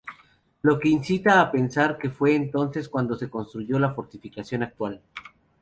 Lo 0.63 0.79
que 0.79 0.89
incita 0.89 1.39
a 1.39 1.51
pensar 1.51 1.99
que 1.99 2.09
fue 2.09 2.33
entonces 2.33 2.89
cuando 2.89 3.15
se 3.15 3.29
construyó 3.29 3.77
la 3.77 3.93
fortificación 3.93 4.63
actual. 4.63 4.99